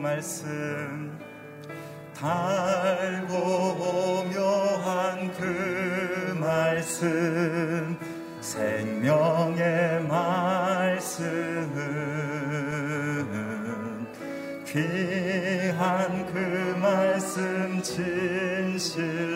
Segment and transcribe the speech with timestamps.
[0.00, 1.18] 말씀.
[2.14, 3.34] 달고
[4.26, 7.98] 오묘한 그 말씀.
[8.40, 11.30] 생명의 말씀
[14.66, 19.26] 귀한 그 말씀 진실로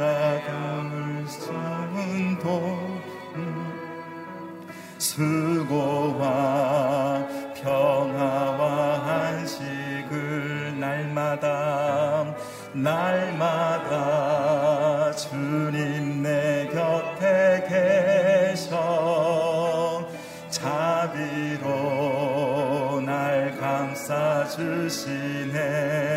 [1.28, 2.92] 손도
[3.36, 3.74] 음,
[24.56, 26.11] 주시네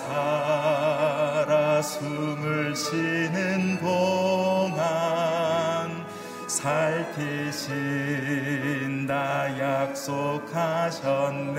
[0.00, 4.80] 살아 숨을 쉬는 동안
[6.48, 7.60] 살피신다
[9.90, 11.58] 약속하셨네.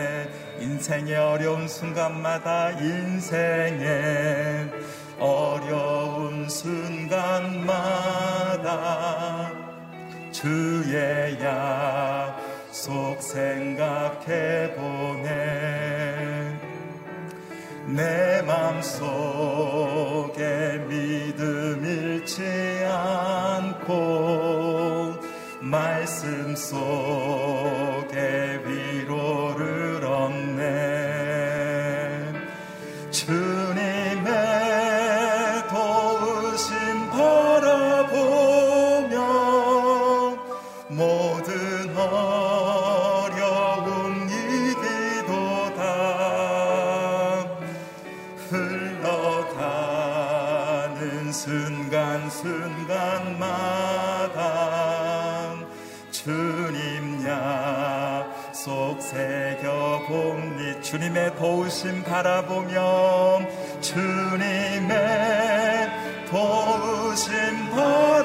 [0.60, 4.72] 인생의 어려운 순간마다 인생의
[5.20, 7.12] 어려운 순간마다
[10.32, 15.81] 주의 약속 생각해 보네
[17.96, 19.10] 내 맘속에
[20.88, 23.94] 믿음 잃지 않고
[25.60, 27.81] 말씀 속
[53.40, 54.42] 마다
[56.12, 63.40] 주님 약속 새겨봅니 주님의 도우심 바라보며
[63.82, 64.90] 주님의
[66.30, 68.21] 도우심 바라보며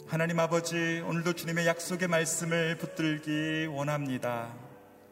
[0.07, 4.55] 하나님 아버지, 오늘도 주님의 약속의 말씀을 붙들기 원합니다.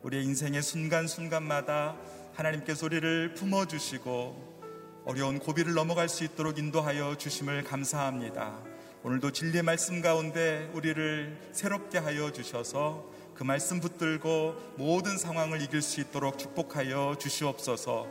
[0.02, 1.96] 우리의 인생의 순간순간마다
[2.34, 4.56] 하나님께서 우리를 품어주시고
[5.04, 8.58] 어려운 고비를 넘어갈 수 있도록 인도하여 주심을 감사합니다.
[9.02, 16.00] 오늘도 진리의 말씀 가운데 우리를 새롭게 하여 주셔서 그 말씀 붙들고 모든 상황을 이길 수
[16.00, 18.06] 있도록 축복하여 주시옵소서.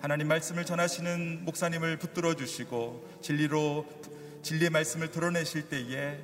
[0.00, 3.86] 하나님 말씀을 전하시는 목사님을 붙들어 주시고 진리로
[4.42, 6.18] 진리의 말씀을 드러내실 때에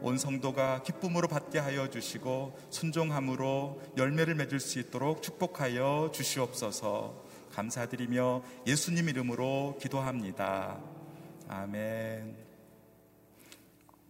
[0.00, 7.24] 온 성도가 기쁨으로 받게 하여 주시고 순종함으로 열매를 맺을 수 있도록 축복하여 주시옵소서.
[7.52, 10.78] 감사드리며 예수님 이름으로 기도합니다.
[11.48, 12.36] 아멘.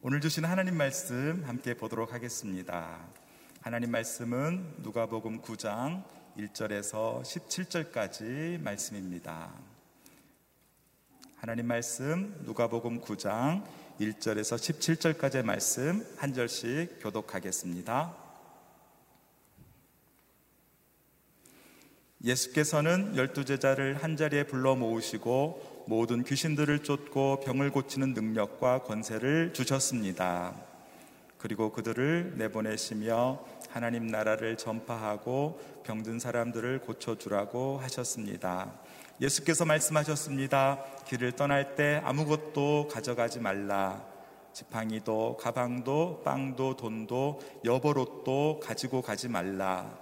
[0.03, 3.20] 오늘 주신 하나님 말씀 함께 보도록 하겠습니다.
[3.63, 6.03] 하나님 말씀은 누가복음 9장
[6.39, 9.53] 1절에서 17절까지 말씀입니다.
[11.37, 13.63] 하나님 말씀 누가복음 9장
[14.01, 18.17] 1절에서 17절까지의 말씀 한 절씩 교독하겠습니다.
[22.25, 30.70] 예수께서는 열두 제자를 한 자리에 불러 모으시고 모든 귀신들을 쫓고 병을 고치는 능력과 권세를 주셨습니다.
[31.41, 38.79] 그리고 그들을 내보내시며 하나님 나라를 전파하고 병든 사람들을 고쳐주라고 하셨습니다.
[39.23, 40.85] 예수께서 말씀하셨습니다.
[41.07, 44.05] 길을 떠날 때 아무것도 가져가지 말라.
[44.53, 49.99] 지팡이도 가방도 빵도 돈도 여벌옷도 가지고 가지 말라.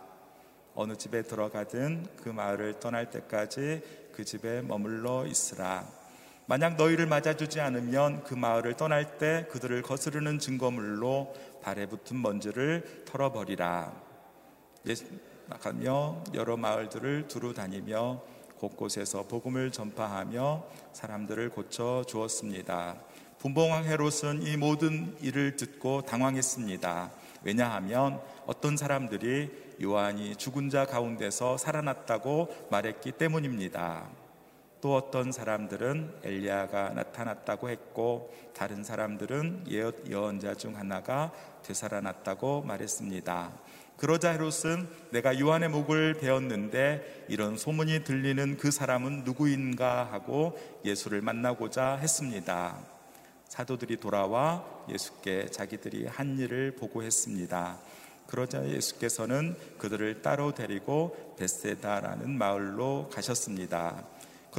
[0.75, 3.83] 어느 집에 들어가든 그 마을을 떠날 때까지
[4.13, 5.87] 그 집에 머물러 있으라.
[6.51, 13.93] 만약 너희를 맞아주지 않으면 그 마을을 떠날 때 그들을 거스르는 증거물로 발에 붙은 먼지를 털어버리라.
[15.47, 18.23] 나가며 여러 마을들을 두루 다니며
[18.57, 20.65] 곳곳에서 복음을 전파하며
[20.95, 22.97] 사람들을 고쳐 주었습니다.
[23.41, 27.11] 분봉왕 헤롯은 이 모든 일을 듣고 당황했습니다.
[27.43, 29.51] 왜냐하면 어떤 사람들이
[29.83, 34.18] 요한이 죽은 자 가운데서 살아났다고 말했기 때문입니다.
[34.81, 41.33] 또 어떤 사람들은 엘리야가 나타났다고 했고 다른 사람들은 예언자 중 하나가
[41.63, 43.53] 되살아났다고 말했습니다.
[43.97, 51.97] 그러자 헤롯은 내가 요한의 목을 베었는데 이런 소문이 들리는 그 사람은 누구인가 하고 예수를 만나고자
[51.97, 52.79] 했습니다.
[53.49, 57.79] 사도들이 돌아와 예수께 자기들이 한 일을 보고했습니다.
[58.29, 64.05] 그러자 예수께서는 그들을 따로 데리고 베세다라는 마을로 가셨습니다.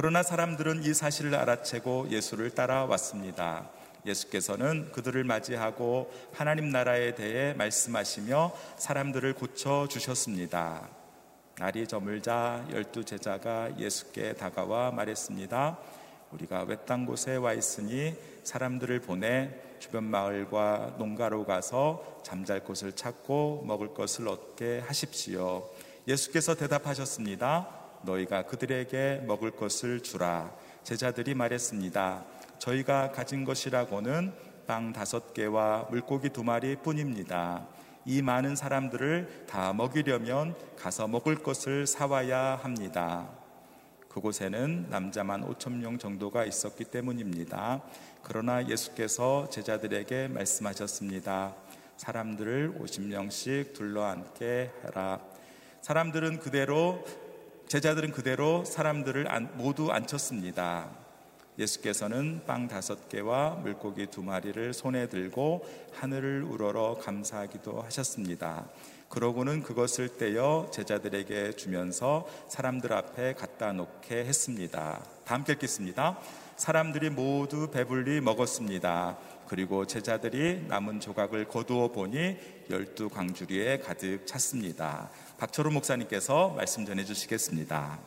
[0.02, 3.68] 그러나 사람들은 이 사실을 알아채고 예수를 따라왔습니다.
[4.06, 10.88] 예수께서는 그들을 맞이하고 하나님 나라에 대해 말씀하시며 사람들을 고쳐 주셨습니다.
[11.58, 15.76] 날이 저물자 열두 제자가 예수께 다가와 말했습니다.
[16.30, 23.92] 우리가 외딴 곳에 와 있으니 사람들을 보내 주변 마을과 농가로 가서 잠잘 곳을 찾고 먹을
[23.92, 25.68] 것을 얻게 하십시오.
[26.08, 27.79] 예수께서 대답하셨습니다.
[28.02, 30.52] 너희가 그들에게 먹을 것을 주라.
[30.82, 32.24] 제자들이 말했습니다.
[32.58, 34.32] 저희가 가진 것이라고는
[34.66, 37.66] 빵 다섯 개와 물고기 두 마리 뿐입니다.
[38.04, 43.28] 이 많은 사람들을 다 먹이려면 가서 먹을 것을 사와야 합니다.
[44.08, 47.82] 그곳에는 남자만 5천 명 정도가 있었기 때문입니다.
[48.22, 51.54] 그러나 예수께서 제자들에게 말씀하셨습니다.
[51.96, 55.20] 사람들을 50명씩 둘러앉게 해라.
[55.82, 57.04] 사람들은 그대로
[57.70, 60.90] 제자들은 그대로 사람들을 모두 앉혔습니다.
[61.56, 68.66] 예수께서는 빵 다섯 개와 물고기 두 마리를 손에 들고 하늘을 우러러 감사하기도 하셨습니다.
[69.08, 75.04] 그러고는 그것을 떼어 제자들에게 주면서 사람들 앞에 갖다 놓게 했습니다.
[75.24, 76.18] 다 함께 읽겠습니다.
[76.56, 79.16] 사람들이 모두 배불리 먹었습니다.
[79.46, 82.36] 그리고 제자들이 남은 조각을 거두어 보니
[82.68, 85.10] 열두 광주리에 가득 찼습니다.
[85.40, 87.98] 박철호 목사님께서 말씀 전해 주시겠습니다.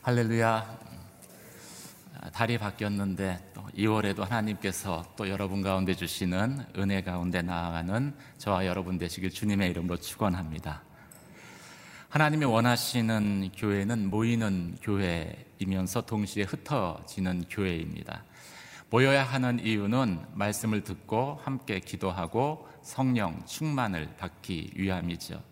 [0.00, 0.78] 할렐루야.
[2.32, 9.30] 달이 바뀌었는데 또 2월에도 하나님께서 또 여러분 가운데 주시는 은혜 가운데 나아가는 저와 여러분 되시길
[9.30, 10.84] 주님의 이름으로 축원합니다.
[12.08, 18.24] 하나님이 원하시는 교회는 모이는 교회이면서 동시에 흩어지는 교회입니다.
[18.90, 25.42] 모여야 하는 이유는 말씀을 듣고 함께 기도하고 성령 충만을 받기 위함이죠.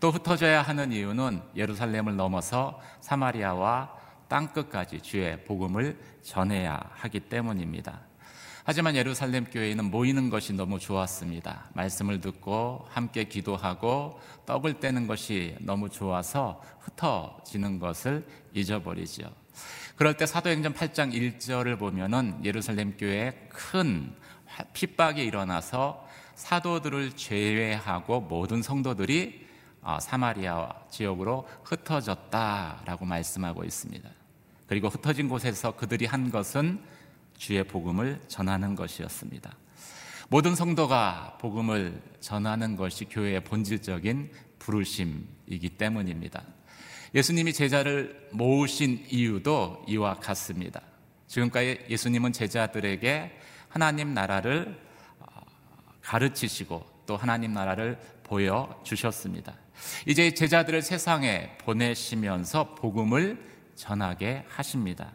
[0.00, 3.90] 또 흩어져야 하는 이유는 예루살렘을 넘어서 사마리아와
[4.28, 8.00] 땅끝까지 주의 복음을 전해야 하기 때문입니다.
[8.66, 11.70] 하지만 예루살렘 교회는 모이는 것이 너무 좋았습니다.
[11.74, 19.43] 말씀을 듣고 함께 기도하고 떡을 떼는 것이 너무 좋아서 흩어지는 것을 잊어버리죠.
[19.96, 24.12] 그럴 때 사도행전 8장 1절을 보면은 예루살렘 교회에 큰
[24.72, 29.44] 핍박이 일어나서 사도들을 제외하고 모든 성도들이
[29.82, 34.08] 어, 사마리아 지역으로 흩어졌다라고 말씀하고 있습니다.
[34.66, 36.80] 그리고 흩어진 곳에서 그들이 한 것은
[37.36, 39.54] 주의 복음을 전하는 것이었습니다.
[40.28, 46.42] 모든 성도가 복음을 전하는 것이 교회의 본질적인 부르심이기 때문입니다.
[47.14, 50.80] 예수님이 제자를 모으신 이유도 이와 같습니다.
[51.28, 54.76] 지금까지 예수님은 제자들에게 하나님 나라를
[55.20, 55.26] 어,
[56.02, 59.54] 가르치시고 또 하나님 나라를 보여주셨습니다.
[60.06, 63.38] 이제 제자들을 세상에 보내시면서 복음을
[63.74, 65.12] 전하게 하십니다.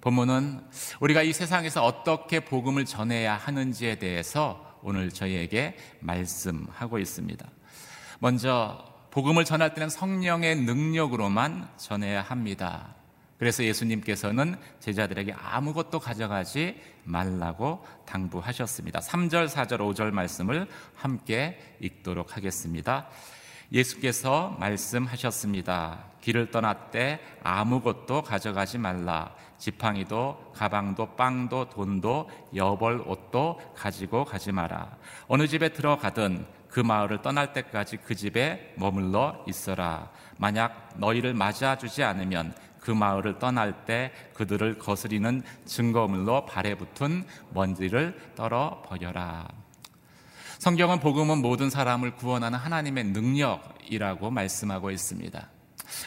[0.00, 0.60] 본문은
[1.00, 7.46] 우리가 이 세상에서 어떻게 복음을 전해야 하는지에 대해서 오늘 저희에게 말씀하고 있습니다.
[8.20, 12.94] 먼저 복음을 전할 때는 성령의 능력으로만 전해야 합니다.
[13.38, 19.00] 그래서 예수님께서는 제자들에게 아무것도 가져가지 말라고 당부하셨습니다.
[19.00, 23.08] 3절, 4절, 5절 말씀을 함께 읽도록 하겠습니다.
[23.72, 26.04] 예수께서 말씀하셨습니다.
[26.20, 29.34] 길을 떠났때 아무것도 가져가지 말라.
[29.56, 34.94] 지팡이도 가방도 빵도 돈도 여벌 옷도 가지고 가지 마라.
[35.26, 36.44] 어느 집에 들어가든
[36.76, 40.10] 그 마을을 떠날 때까지 그 집에 머물러 있어라.
[40.36, 48.82] 만약 너희를 맞아주지 않으면 그 마을을 떠날 때 그들을 거스리는 증거물로 발에 붙은 먼지를 떨어
[48.84, 49.48] 버려라.
[50.58, 55.48] 성경은 복음은 모든 사람을 구원하는 하나님의 능력이라고 말씀하고 있습니다.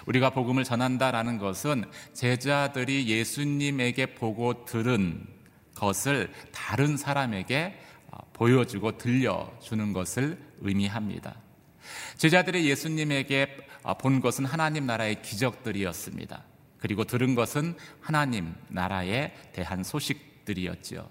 [0.06, 5.26] 우리가 복음을 전한다라는 것은 제자들이 예수님에게 보고 들은
[5.74, 7.80] 것을 다른 사람에게
[8.12, 11.36] 어, 보여주고 들려주는 것을 의미합니다.
[12.18, 16.44] 제자들이 예수님에게 어, 본 것은 하나님 나라의 기적들이었습니다.
[16.80, 21.10] 그리고 들은 것은 하나님 나라에 대한 소식들이었지요.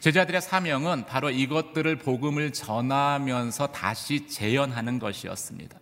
[0.00, 5.78] 제자들의 사명은 바로 이것들을 복음을 전하면서 다시 재현하는 것이었습니다.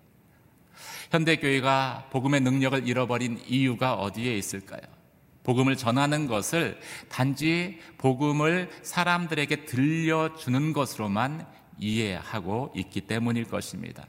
[1.10, 4.80] 현대교회가 복음의 능력을 잃어버린 이유가 어디에 있을까요?
[5.44, 11.46] 복음을 전하는 것을 단지 복음을 사람들에게 들려주는 것으로만
[11.78, 14.06] 이해하고 있기 때문일 것입니다.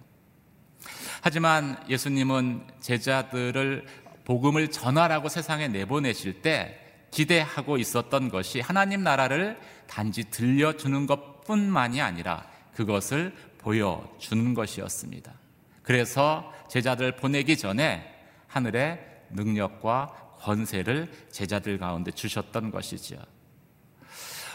[1.21, 3.85] 하지만 예수님은 제자들을
[4.25, 6.79] 복음을 전하라고 세상에 내보내실 때
[7.11, 9.57] 기대하고 있었던 것이 하나님 나라를
[9.87, 15.33] 단지 들려주는 것 뿐만이 아니라 그것을 보여주는 것이었습니다.
[15.81, 18.03] 그래서 제자들 보내기 전에
[18.47, 23.19] 하늘의 능력과 권세를 제자들 가운데 주셨던 것이지요.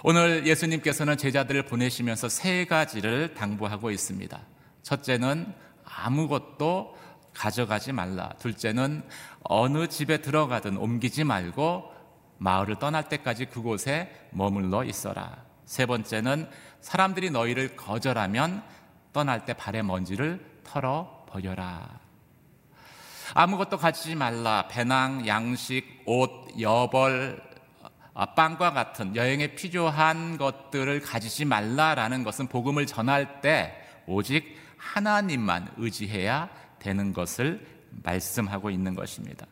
[0.02, 4.40] 오늘 예수님께서는 제자들을 보내시면서 세 가지를 당부하고 있습니다.
[4.82, 5.52] 첫째는
[5.84, 6.96] 아무것도
[7.34, 8.30] 가져가지 말라.
[8.38, 9.02] 둘째는
[9.42, 11.92] 어느 집에 들어가든 옮기지 말고
[12.38, 15.44] 마을을 떠날 때까지 그곳에 머물러 있어라.
[15.66, 16.48] 세 번째는
[16.80, 18.62] 사람들이 너희를 거절하면
[19.12, 22.00] 떠날 때 발의 먼지를 털어 버려라.
[23.34, 24.66] 아무것도 가지지 말라.
[24.68, 27.49] 배낭, 양식, 옷, 여벌, 아,
[28.36, 33.74] 빵과 같은 여행에 필요한 것들을 가지지 말라라는 것은 복음을 전할 때
[34.06, 36.48] 오직 하나님만 의지해야
[36.78, 37.64] 되는 것을
[38.02, 39.46] 말씀하고 있는 것입니다.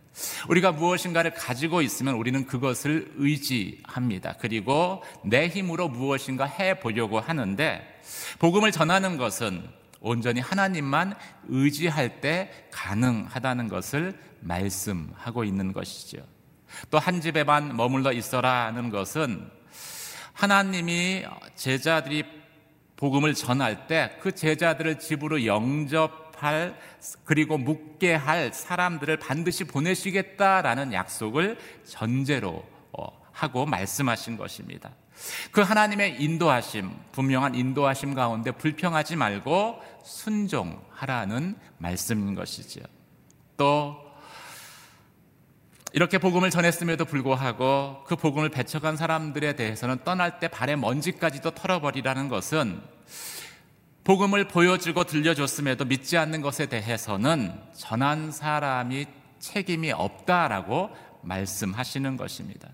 [0.48, 4.34] 우리가 무엇인가를 가지고 있으면 우리는 그것을 의지합니다.
[4.40, 8.00] 그리고 내 힘으로 무엇인가 해 보려고 하는데
[8.38, 9.68] 복음을 전하는 것은
[10.00, 11.14] 온전히 하나님만
[11.48, 16.18] 의지할 때 가능하다는 것을 말씀하고 있는 것이죠.
[16.90, 19.50] 또 한 집에만 머물러 있어라는 것은
[20.32, 21.24] 하나님이
[21.56, 22.24] 제자들이
[22.96, 26.78] 복음을 전할 때 그 제자들을 집으로 영접할
[27.24, 34.90] 그리고 묵게 할 사람들을 반드시 보내시겠다라는 약속을 전제로 어, 하고 말씀하신 것입니다.
[35.50, 42.80] 그 하나님의 인도하심, 분명한 인도하심 가운데 불평하지 말고 순종하라는 말씀인 것이죠.
[43.56, 44.07] 또
[45.92, 52.80] 이렇게 복음을 전했음에도 불구하고 그 복음을 배척한 사람들에 대해서는 떠날 때 발의 먼지까지도 털어버리라는 것은
[54.04, 59.06] 복음을 보여주고 들려줬음에도 믿지 않는 것에 대해서는 전한 사람이
[59.38, 60.90] 책임이 없다라고
[61.22, 62.68] 말씀하시는 것입니다.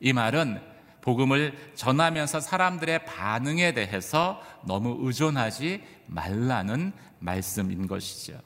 [0.00, 0.60] 이 말은
[1.00, 8.40] 복음을 전하면서 사람들의 반응에 대해서 너무 의존하지 말라는 말씀인 것이죠.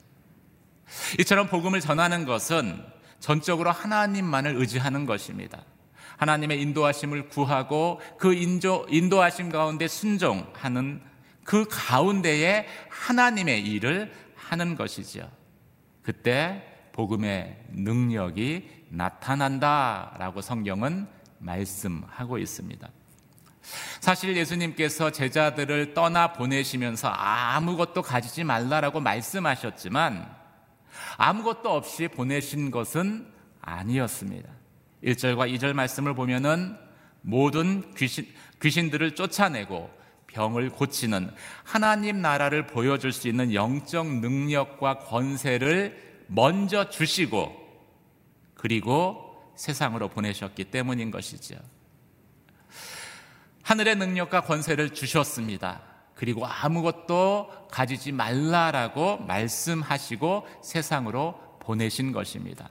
[1.19, 2.92] 이처럼 복음을 전하는 것은
[3.23, 5.63] 전적으로 하나님만을 의지하는 것입니다.
[6.17, 11.01] 하나님의 인도하심을 구하고 그 인도, 인도하심 가운데 순종하는
[11.45, 15.31] 그 가운데에 하나님의 일을 하는 것이죠.
[16.01, 21.07] 그때 복음의 능력이 나타난다라고 성경은
[21.39, 22.89] 말씀하고 있습니다.
[24.01, 30.42] 사실 예수님께서 제자들을 떠나 보내시면서 아무것도 가지지 말라라고 말씀하셨지만
[31.17, 33.27] 아무것도 없이 보내신 것은
[33.61, 34.49] 아니었습니다.
[35.03, 36.77] 1절과 2절 말씀을 보면은
[37.21, 38.27] 모든 귀신,
[38.61, 39.89] 귀신들을 쫓아내고
[40.27, 41.31] 병을 고치는
[41.63, 47.61] 하나님 나라를 보여줄 수 있는 영적 능력과 권세를 먼저 주시고
[48.55, 51.55] 그리고 세상으로 보내셨기 때문인 것이죠.
[53.61, 55.81] 하늘의 능력과 권세를 주셨습니다.
[56.23, 62.69] 그리고 아무것도 가지지 말라라고 말씀하시고 세상으로 보내신 것입니다.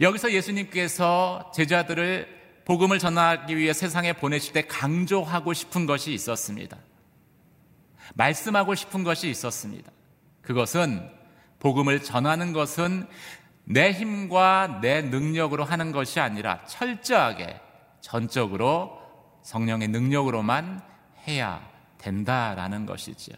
[0.00, 6.78] 여기서 예수님께서 제자들을 복음을 전하기 위해 세상에 보내실 때 강조하고 싶은 것이 있었습니다.
[8.14, 9.92] 말씀하고 싶은 것이 있었습니다.
[10.40, 11.10] 그것은
[11.58, 13.06] 복음을 전하는 것은
[13.64, 17.60] 내 힘과 내 능력으로 하는 것이 아니라 철저하게
[18.00, 18.98] 전적으로
[19.42, 20.80] 성령의 능력으로만
[21.28, 21.75] 해야
[22.06, 23.36] 된다라는 것이지요.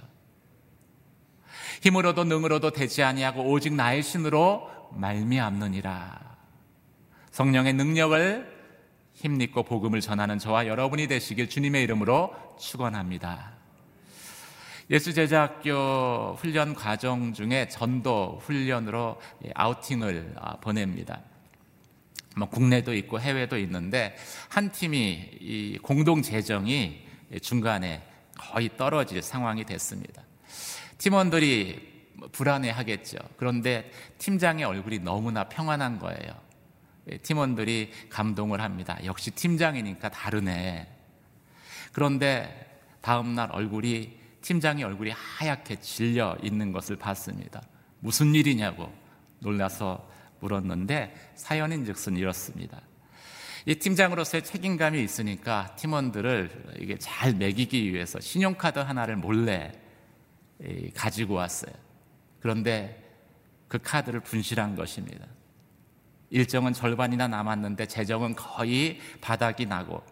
[1.82, 6.36] 힘으로도 능으로도 되지 아니하고 오직 나의 신으로 말미암느니라.
[7.30, 8.58] 성령의 능력을
[9.14, 13.52] 힘입고 복음을 전하는 저와 여러분이 되시길 주님의 이름으로 축원합니다.
[14.90, 19.20] 예수 제자학교 훈련 과정 중에 전도 훈련으로
[19.54, 21.20] 아우팅을 아, 보냅니다.
[22.36, 24.16] 뭐 국내도 있고 해외도 있는데
[24.48, 27.06] 한 팀이 공동 재정이
[27.42, 28.07] 중간에
[28.38, 30.22] 거의 떨어질 상황이 됐습니다.
[30.96, 31.98] 팀원들이
[32.32, 33.18] 불안해 하겠죠.
[33.36, 36.48] 그런데 팀장의 얼굴이 너무나 평안한 거예요.
[37.10, 38.98] 예, 팀원들이 감동을 합니다.
[39.04, 40.88] 역시 팀장이니까 다르네.
[41.92, 47.62] 그런데 다음날 얼굴이, 팀장의 얼굴이 하얗게 질려 있는 것을 봤습니다.
[48.00, 48.92] 무슨 일이냐고
[49.40, 50.08] 놀라서
[50.40, 52.80] 물었는데 사연인 즉슨 이렇습니다.
[53.66, 59.72] 이 팀장으로서의 책임감이 있으니까 팀원들을 이게 잘 매기기 위해서 신용카드 하나를 몰래
[60.94, 61.72] 가지고 왔어요.
[62.40, 63.04] 그런데
[63.68, 65.26] 그 카드를 분실한 것입니다.
[66.30, 70.02] 일정은 절반이나 남았는데 재정은 거의 바닥이 나고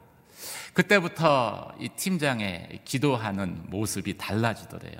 [0.74, 4.98] 그때부터 이 팀장의 기도하는 모습이 달라지더래요.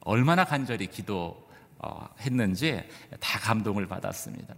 [0.00, 2.84] 얼마나 간절히 기도했는지
[3.18, 4.54] 다 감동을 받았습니다.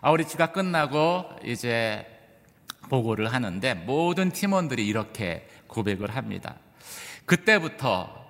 [0.00, 2.06] 아우리치가 끝나고 이제
[2.88, 6.56] 보고를 하는데 모든 팀원들이 이렇게 고백을 합니다.
[7.26, 8.20] 그때부터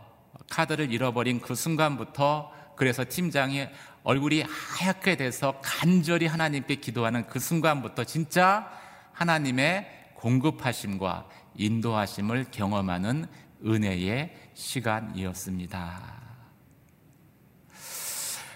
[0.51, 3.67] 카드를 잃어버린 그 순간부터 그래서 팀장이
[4.03, 8.71] 얼굴이 하얗게 돼서 간절히 하나님께 기도하는 그 순간부터 진짜
[9.13, 13.27] 하나님의 공급하심과 인도하심을 경험하는
[13.65, 16.21] 은혜의 시간이었습니다.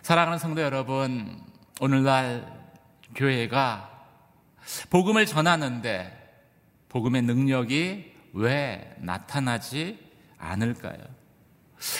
[0.03, 1.43] 사랑하는 성도 여러분,
[1.81, 2.64] 오늘날
[3.15, 3.91] 교회가
[4.91, 6.21] 복음을 전하는데
[6.89, 9.99] 복음의 능력이 왜 나타나지
[10.39, 10.99] 않을까요?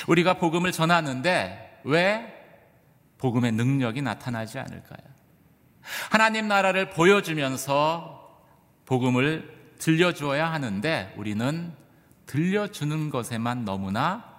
[0.09, 2.35] 우리가 복음을 전하는데 왜
[3.19, 5.15] 복음의 능력이 나타나지 않을까요?
[6.11, 8.43] 하나님 나라를 보여주면서
[8.87, 11.73] 복음을 들려주어야 하는데 우리는
[12.27, 14.33] 들려주는 것에만 너무나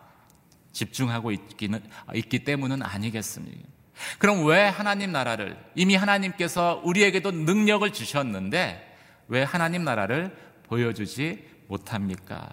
[0.71, 1.81] 집중하고 있기는,
[2.15, 3.74] 있기 때문은 아니겠습니까?
[4.19, 8.95] 그럼 왜 하나님 나라를 이미 하나님께서 우리에게도 능력을 주셨는데
[9.27, 12.49] 왜 하나님 나라를 보여주지 못합니까?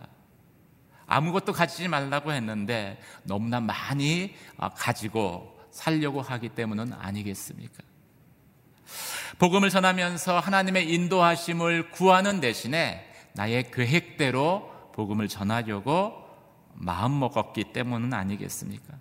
[1.07, 7.83] 아무것도 가지지 말라고 했는데 너무나 많이 아, 가지고 살려고 하기 때문은 아니겠습니까?
[9.39, 16.23] 복음을 전하면서 하나님의 인도하심을 구하는 대신에 나의 계획대로 복음을 전하려고
[16.75, 18.95] 마음 먹었기 때문은 아니겠습니까?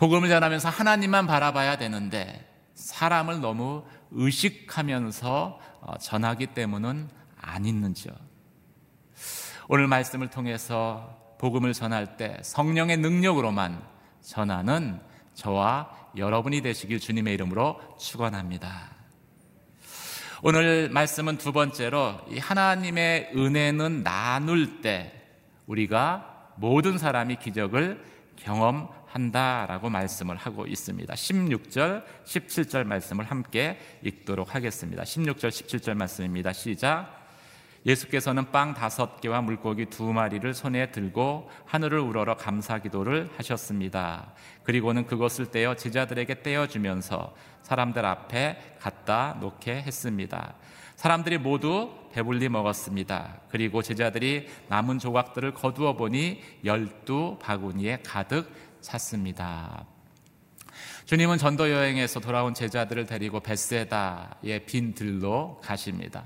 [0.00, 8.14] 복음을 전하면서 하나님만 바라봐야 되는데 사람을 너무 의식하면서 어, 전하기 때문은 아니는지요.
[9.68, 13.82] 오늘 말씀을 통해서 복음을 전할 때 성령의 능력으로만
[14.22, 14.98] 전하는
[15.34, 18.92] 저와 여러분이 되시길 주님의 이름으로 축원합니다.
[20.42, 25.12] 오늘 말씀은 두 번째로 이 하나님의 은혜는 나눌 때
[25.66, 28.02] 우리가 모든 사람이 기적을
[28.36, 31.12] 경험 한다라고 말씀을 하고 있습니다.
[31.12, 35.02] 16절, 17절 말씀을 함께 읽도록 하겠습니다.
[35.02, 36.52] 16절, 17절 말씀입니다.
[36.52, 37.18] 시작.
[37.86, 44.34] 예수께서는 빵 다섯 개와 물고기 두 마리를 손에 들고 하늘을 우러러 감사 기도를 하셨습니다.
[44.64, 50.54] 그리고는 그것을 떼어 제자들에게 떼어주면서 사람들 앞에 갖다 놓게 했습니다.
[50.96, 53.40] 사람들이 모두 배불리 먹었습니다.
[53.48, 59.86] 그리고 제자들이 남은 조각들을 거두어 보니 열두 바구니에 가득 찼습니다.
[61.06, 66.24] 주님은 전도 여행에서 돌아온 제자들을 데리고 베세다의 빈 들로 가십니다.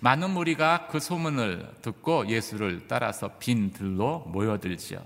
[0.00, 4.98] 많은 무리가 그 소문을 듣고 예수를 따라서 빈 들로 모여들지요.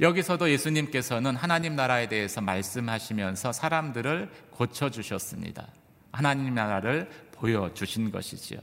[0.00, 5.68] 여기서도 예수님께서는 하나님 나라에 대해서 말씀하시면서 사람들을 고쳐주셨습니다.
[6.10, 7.10] 하나님 나라를
[7.42, 8.60] 보여주신 것이지요.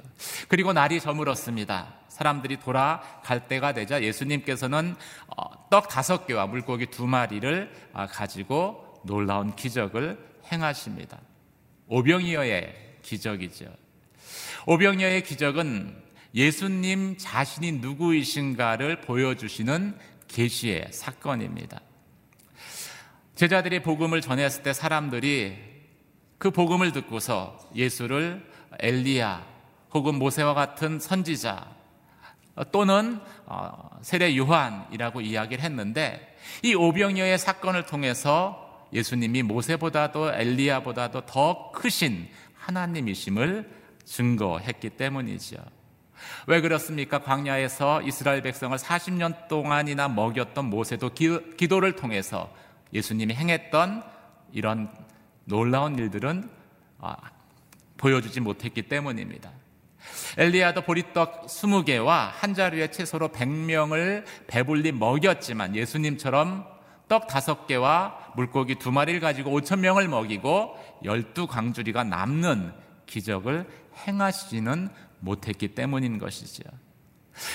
[0.48, 1.96] 그리고 날이 저물었습니다.
[2.08, 4.96] 사람들이 돌아갈 때가 되자 예수님께서는
[5.28, 10.18] 어, 떡 다섯 개와 물고기 두 마리를 아, 가지고 놀라운 기적을
[10.50, 11.20] 행하십니다.
[11.88, 13.66] 오병이어의 기적이죠.
[14.66, 16.02] 오병이어의 기적은
[16.34, 19.98] 예수님 자신이 누구이신가를 보여주시는
[20.30, 21.82] 계시의 사건입니다.
[23.36, 25.58] 제자들이 복음을 전했을 때 사람들이
[26.38, 29.46] 그 복음을 듣고서 예수를 엘리야
[29.94, 31.68] 혹은 모세와 같은 선지자
[32.72, 42.28] 또는 어, 세례 요한이라고 이야기를 했는데 이 오병이어의 사건을 통해서 예수님이 모세보다도 엘리야보다도 더 크신
[42.56, 43.70] 하나님이심을
[44.04, 45.60] 증거했기 때문이지요.
[46.48, 47.20] 왜 그렇습니까?
[47.20, 52.52] 광야에서 이스라엘 백성을 40년 동안이나 먹였던 모세도 기, 도를 통해서
[52.94, 54.04] 예수님이 행했던
[54.52, 54.92] 이런
[55.46, 56.50] 놀라운 일들은
[57.00, 57.16] 아,
[58.00, 59.52] 보여주지 못했기 때문입니다.
[60.38, 66.66] 엘리야도 보리떡 20개와 한 자루에 채소로 100명을 배불리 먹였지만 예수님처럼
[67.08, 72.72] 떡 5개와 물고기 2마리를 가지고 5천 명을 먹이고 12강주리가 남는
[73.06, 73.68] 기적을
[74.08, 76.64] 행하시지는 못했기 때문인 것이죠.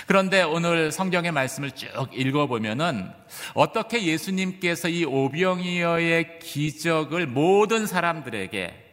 [0.06, 3.10] 그런데 오늘 성경의 말씀을 쭉 읽어보면은
[3.54, 8.83] 어떻게 예수님께서 이 오병이어의 기적을 모든 사람들에게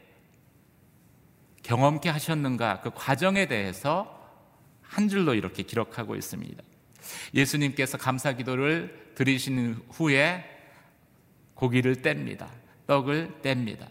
[1.64, 4.20] 경험케 하셨는가 그 과정에 대해서
[4.82, 6.62] 한 줄로 이렇게 기록하고 있습니다.
[7.34, 10.46] 예수님께서 감사 기도를 드리신 후에
[11.54, 12.48] 고기를 뗍니다.
[12.88, 13.88] 떡을 뗍니다.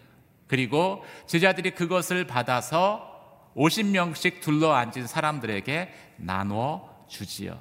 [0.46, 3.08] 그리고 제자들이 그것을 받아서
[3.56, 7.60] 50명씩 둘러 앉은 사람들에게 나누어 주지요.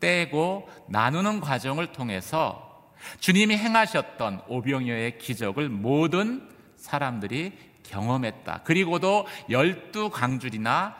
[0.00, 7.52] 떼고 나누는 과정을 통해서 주님이 행하셨던 오병이어의 기적을 모든 사람들이
[7.84, 8.62] 경험했다.
[8.64, 10.96] 그리고도 열두 강줄이나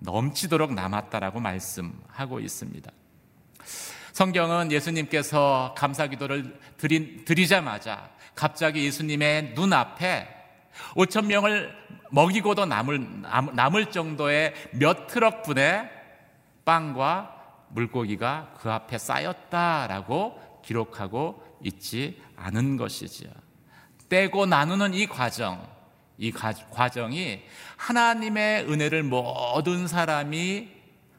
[0.00, 2.90] 넘치도록 남았다라고 말씀하고 있습니다.
[4.12, 10.28] 성경은 예수님께서 감사 기도를 드리, 드리자마자 갑자기 예수님의 눈앞에
[10.94, 11.74] 5천 명을
[12.10, 13.22] 먹이고도 남을,
[13.54, 15.90] 남을 정도의 몇 트럭 분의
[16.64, 17.30] 빵과
[17.70, 23.30] 물고기가 그 앞에 쌓였다라고 기록하고 있지 않은 것이지요.
[24.08, 25.66] 떼고 나누는 이 과정,
[26.18, 27.42] 이 과정이
[27.76, 30.68] 하나님의 은혜를 모든 사람이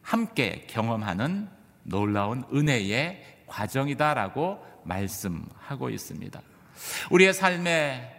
[0.02, 1.50] 함께 경험하는
[1.84, 6.42] 놀라운 은혜의 과정이다라고 말씀하고 있습니다.
[7.10, 8.12] 우리의 삶에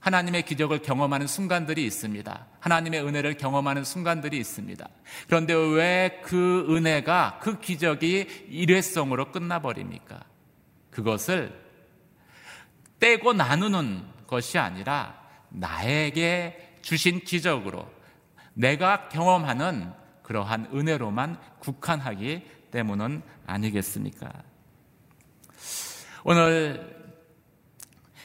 [0.00, 2.46] 하나님의 기적을 경험하는 순간들이 있습니다.
[2.60, 4.88] 하나님의 은혜를 경험하는 순간들이 있습니다.
[5.26, 10.20] 그런데 왜 그 은혜가, 그 기적이 일회성으로 끝나버립니까?
[10.90, 11.52] 그것을
[12.98, 15.19] 떼고 나누는 것이 아니라
[15.50, 17.88] 나에게 주신 기적으로
[18.54, 24.30] 내가 경험하는 그러한 은혜로만 국한하기 때문은 아니겠습니까?
[26.24, 27.00] 오늘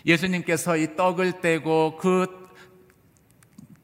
[0.05, 2.45] 예수님께서 이 떡을 떼고 그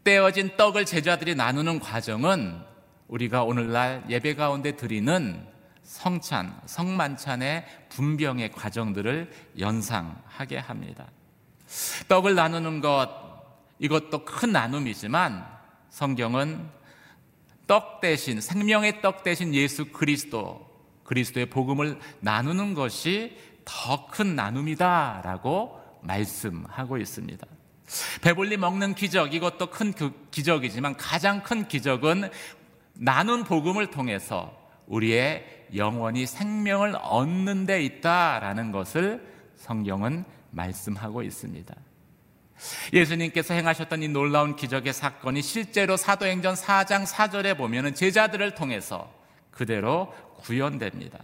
[0.04, 2.62] 떼어진 떡을 제자들이 나누는 과정은
[3.08, 5.46] 우리가 오늘날 예배 가운데 드리는
[5.84, 11.08] 성찬, 성만찬의 분병의 과정들을 연상하게 합니다.
[12.08, 13.21] 떡을 나누는 것,
[13.82, 15.46] 이것도 큰 나눔이지만
[15.90, 16.70] 성경은
[17.68, 20.70] 떡 대신, 생명의 떡 대신 예수 그리스도,
[21.04, 27.48] 그리스도의 복음을 나누는 것이 더 큰 나눔이다라고 말씀하고 있습니다.
[28.22, 32.30] 배불리 먹는 기적, 이것도 큰그 기적이지만 가장 큰 기적은
[32.94, 41.76] 나눈 복음을 통해서 우리의 영원히 생명을 얻는 데 있다라는 것을 성경은 말씀하고 있습니다.
[42.94, 49.12] 예수님께서 행하셨던 이 놀라운 기적의 사건이 실제로 사도행전 4장 4절에 보면 제자들을 통해서
[49.52, 51.20] 그대로 구현됩니다.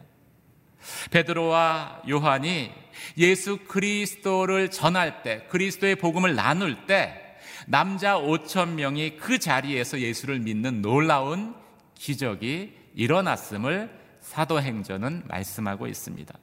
[1.12, 2.72] 베드로와 요한이
[3.18, 7.24] 예수 그리스도를 전할 때, 그리스도의 복음을 나눌 때,
[7.66, 11.56] 남자 5천 명이 그 자리에서 예수를 믿는 놀라운
[11.96, 13.90] 기적이 일어났음을
[14.22, 16.34] 사도행전은 말씀하고 있습니다.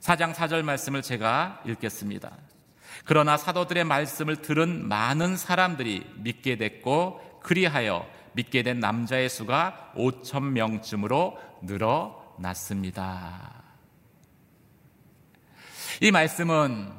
[0.00, 2.30] 4장 4절 말씀을 제가 읽겠습니다.
[3.06, 11.38] 그러나 사도들의 말씀을 들은 많은 사람들이 믿게 됐고 그리하여 믿게 된 남자의 수가 5천 명쯤으로
[11.62, 13.62] 늘어났습니다.
[16.02, 16.92] 이 말씀은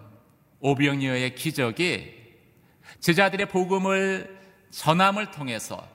[0.61, 2.15] 오병이어의 기적이
[3.01, 4.39] 제자들의 복음을
[4.71, 5.85] 전함을 통해서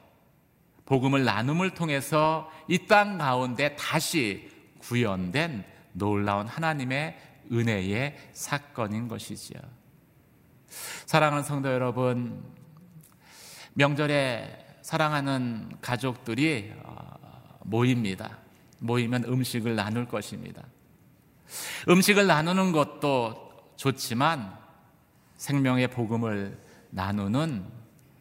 [0.84, 7.16] 복음을 나눔을 통해서 이 땅 가운데 다시 구현된 놀라운 하나님의
[7.50, 9.81] 은혜의 사건인 것이지요.
[11.06, 12.42] 사랑하는 성도 여러분,
[13.74, 18.38] 명절에 사랑하는 가족들이 어, 모입니다.
[18.78, 20.62] 모이면 음식을 나눌 것입니다.
[21.88, 24.56] 음식을 나누는 것도 좋지만
[25.36, 26.58] 생명의 복음을
[26.90, 27.64] 나누는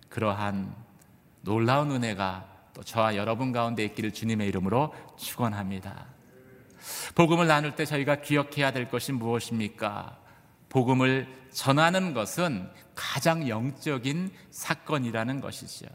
[0.10, 0.76] 그러한
[1.42, 6.08] 놀라운 은혜가 또 저와 여러분 가운데 있기를 주님의 이름으로 축원합니다.
[7.16, 10.18] 복음을 나눌 때 저희가 기억해야 될 것이 무엇입니까?
[10.70, 15.88] 복음을 전하는 것은 가장 영적인 사건이라는 것이죠.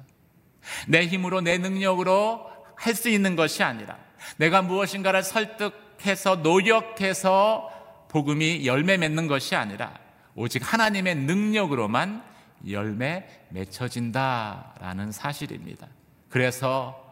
[0.89, 3.97] 내 힘으로 내 능력으로 할 수 있는 것이 아니라
[4.37, 7.71] 내가 무엇인가를 설득해서 노력해서
[8.09, 9.99] 복음이 열매 맺는 것이 아니라
[10.35, 12.23] 오직 하나님의 능력으로만
[12.69, 15.87] 열매 맺혀진다라는 사실입니다.
[16.29, 17.03] 그래서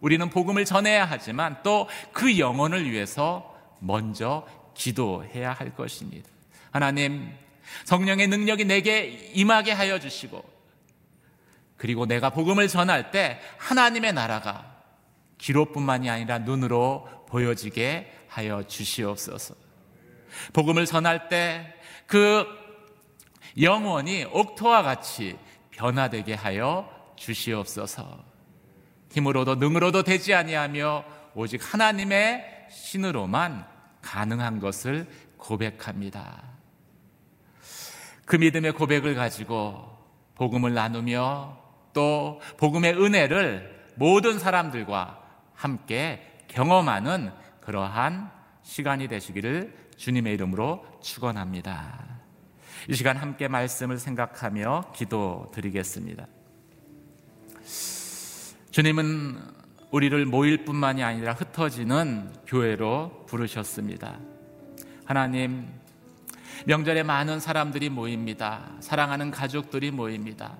[0.00, 6.28] 우리는 복음을 전해야 하지만 또 그 영혼을 위해서 먼저 기도해야 할 것입니다.
[6.70, 7.32] 하나님,
[7.84, 10.44] 성령의 능력이 내게 임하게 하여 주시고,
[11.76, 14.82] 그리고 내가 복음을 전할 때 하나님의 나라가
[15.38, 19.54] 귀로뿐만이 아니라 눈으로 보여지게 하여 주시옵소서.
[20.52, 21.74] 복음을 전할 때
[22.06, 22.46] 그
[23.60, 25.38] 영원히 옥토와 같이
[25.70, 28.24] 변화되게 하여 주시옵소서.
[29.12, 33.66] 힘으로도 능으로도 되지 아니하며 오직 하나님의 신으로만
[34.02, 36.53] 가능한 것을 고백합니다.
[38.24, 39.96] 그 믿음의 고백을 가지고
[40.34, 41.58] 복음을 나누며
[41.92, 45.22] 또 복음의 은혜를 모든 사람들과
[45.54, 48.30] 함께 경험하는 그러한
[48.62, 52.14] 시간이 되시기를 주님의 이름으로 축원합니다.
[52.88, 56.26] 이 시간 함께 말씀을 생각하며 기도 드리겠습니다.
[58.70, 59.38] 주님은
[59.90, 64.18] 우리를 모일 뿐만이 아니라 흩어지는 교회로 부르셨습니다.
[65.04, 65.68] 하나님,
[66.66, 68.72] 명절에 많은 사람들이 모입니다.
[68.80, 70.56] 사랑하는 가족들이 모입니다.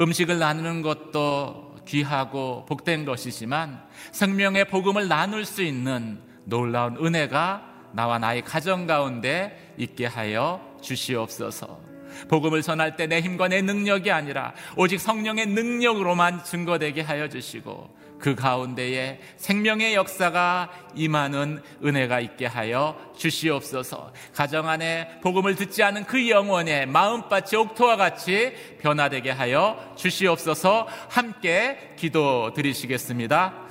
[0.00, 8.42] 음식을 나누는 것도 귀하고 복된 것이지만 생명의 복음을 나눌 수 있는 놀라운 은혜가 나와 나의
[8.42, 11.80] 가정 가운데 있게 하여 주시옵소서.
[12.28, 18.36] 복음을 전할 때 내 힘과 내 능력이 아니라 오직 성령의 능력으로만 증거되게 하여 주시고 그
[18.36, 24.12] 가운데에 생명의 역사가 임하는 은혜가 있게 하여 주시옵소서.
[24.32, 30.86] 가정 안에 복음을 듣지 않은 그 영혼의 마음밭이 옥토와 같이 변화되게 하여 주시옵소서.
[31.08, 33.66] 함께 기도 드리시겠습니다.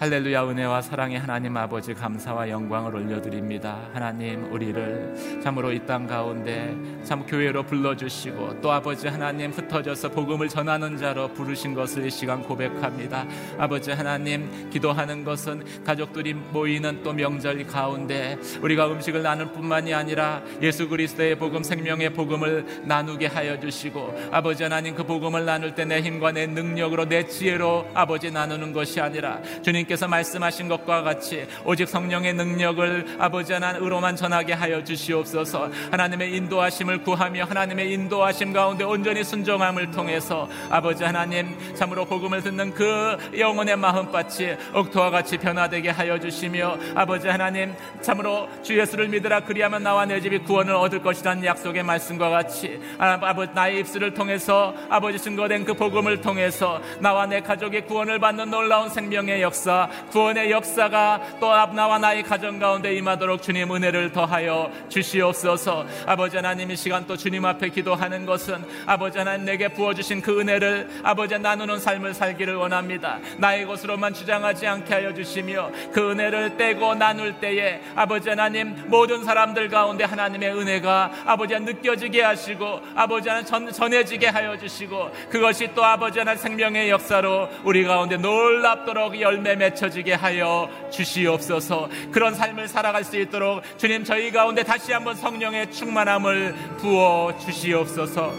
[0.00, 3.80] 할렐루야 은혜와 사랑의 하나님 아버지 감사와 영광을 올려드립니다.
[3.92, 10.96] 하나님 우리를 참으로 이 땅 가운데 참 교회로 불러주시고 또 아버지 하나님 흩어져서 복음을 전하는
[10.96, 13.26] 자로 부르신 것을 이 시간 고백합니다.
[13.58, 20.88] 아버지 하나님 기도하는 것은 가족들이 모이는 또 명절 가운데 우리가 음식을 나눌 뿐만이 아니라 예수
[20.88, 26.32] 그리스도의 복음 생명의 복음을 나누게 하여 주시고 아버지 하나님 그 복음을 나눌 때 내 힘과
[26.32, 32.34] 내 능력으로 내 지혜로 아버지 나누는 것이 아니라 주님 하나님께서 말씀하신 것과 같이 오직 성령의
[32.34, 35.70] 능력을 아버지 하나님으로만 전하게 하여 주시옵소서.
[35.90, 43.16] 하나님의 인도하심을 구하며 하나님의 인도하심 가운데 온전히 순종함을 통해서 아버지 하나님 참으로 복음을 듣는 그
[43.36, 50.06] 영혼의 마음밭이 옥토와 같이 변화되게 하여 주시며 아버지 하나님 참으로 주 예수를 믿으라 그리하면 나와
[50.06, 55.74] 내 집이 구원을 얻을 것이라는 약속의 말씀과 같이 아버지 나의 입술을 통해서 아버지 증거된 그
[55.74, 59.79] 복음을 통해서 나와 내 가족의 구원을 받는 놀라운 생명의 역사
[60.10, 65.86] 구원의 역사가 또 나와 나의 가정 가운데 임하도록 주님 은혜를 더하여 주시옵소서.
[66.06, 70.88] 아버지 하나님 이 시간 또 주님 앞에 기도하는 것은 아버지 하나님 내게 부어주신 그 은혜를
[71.02, 73.18] 아버지 나누는 삶을 살기를 원합니다.
[73.38, 79.68] 나의 것으로만 주장하지 않게 하여 주시며 그 은혜를 떼고 나눌 때에 아버지 하나님 모든 사람들
[79.68, 86.18] 가운데 하나님의 은혜가 아버지 느껴지게 하시고 아버지 하나님 전, 전해지게 하여 주시고 그것이 또 아버지
[86.18, 91.88] 하나님 생명의 역사로 우리 가운데 놀랍도록 열매 맺 맺혀지게 하여 주시옵소서.
[92.10, 98.32] 그런 삶을 살아갈 수 있도록 주님 저희 가운데 다시 한번 성령의 충만함을 부어 주시옵소서.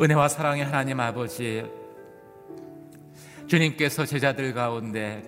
[0.00, 1.64] 은혜와 사랑의 하나님 아버지
[3.48, 5.22] 주님께서 제자들 가운데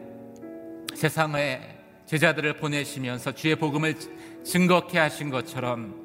[0.94, 1.60] 세상에
[2.06, 3.96] 제자들을 보내시면서 주의 복음을
[4.44, 5.99] 증거케 하신 것처럼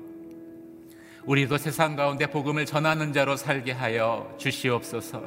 [1.26, 5.24] 우리도 세상 가운데 복음을 전하는 자로 살게 하여 주시옵소서.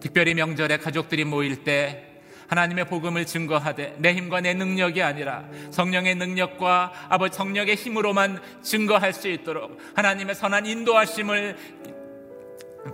[0.00, 2.08] 특별히 명절에 가족들이 모일 때
[2.48, 9.28] 하나님의 복음을 증거하되 내 힘과 내 능력이 아니라 성령의 능력과 아버지 성령의 힘으로만 증거할 수
[9.28, 11.56] 있도록 하나님의 선한 인도하심을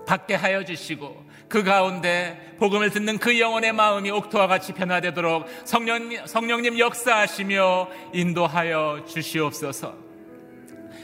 [0.07, 6.79] 받게 하여 주시고 그 가운데 복음을 듣는 그 영혼의 마음이 옥토와 같이 변화되도록 성령, 성령님
[6.79, 10.08] 역사하시며 인도하여 주시옵소서.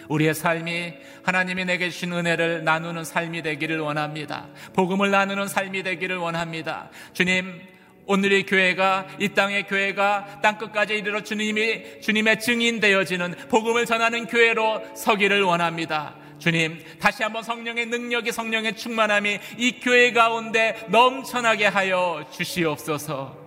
[0.09, 4.49] 우리의 삶이 하나님이 내게 주신 은혜를 나누는 삶이 되기를 원합니다.
[4.75, 6.90] 복음을 나누는 삶이 되기를 원합니다.
[7.12, 7.61] 주님,
[8.07, 14.95] 오늘의 교회가 이 땅의 교회가 땅 끝까지 이르러 주님이 주님의 증인 되어지는 복음을 전하는 교회로
[14.95, 16.17] 서기를 원합니다.
[16.38, 23.45] 주님, 다시 한번 성령의 능력이 성령의 충만함이 이 교회 가운데 넘쳐나게 하여 주시옵소서.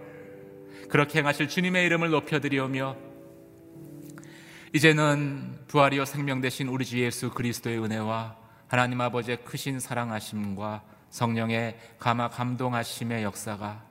[0.89, 2.95] 그렇게 행하실 주님의 이름을 높여드리오며
[4.73, 12.29] 이제는 부활이요 생명 되신 우리 주 예수 그리스도의 은혜와 하나님 아버지의 크신 사랑하심과 성령의 감화
[12.29, 13.83] 감동하심의 역사가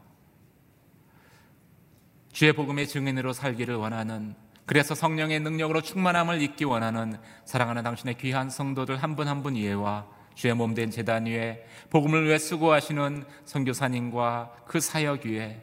[2.33, 4.35] 주의 복음의 증인으로 살기를 원하는
[4.67, 10.07] 그래서 성령의 능력으로 충만함을 잊기 원하는 사랑하는 당신의 귀한 성도들 한 분 한 분 이해와
[10.35, 15.63] 주의 몸 된 재단 위에 복음을 위해 수고하시는 선교사님과 그 사역 위에